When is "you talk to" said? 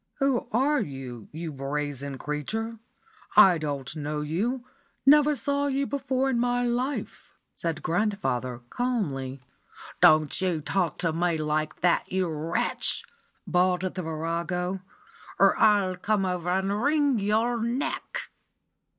10.41-11.13